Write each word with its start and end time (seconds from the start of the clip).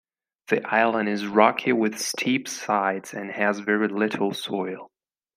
The 0.47 0.65
island 0.67 1.09
is 1.09 1.27
rocky 1.27 1.73
with 1.73 1.99
steep 1.99 2.47
sides 2.47 3.13
and 3.13 3.29
has 3.29 3.59
very 3.59 3.87
little 3.87 4.33
soil. 4.33 4.89